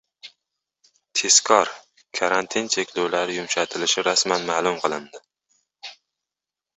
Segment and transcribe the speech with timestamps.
[1.19, 1.67] Tezkor!
[2.19, 5.23] Karantin cheklovlari yumshatilishi rasman ma’lum qilindi